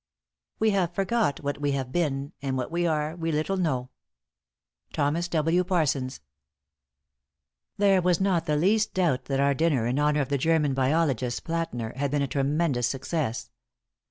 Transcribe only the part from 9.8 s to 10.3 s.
in honor of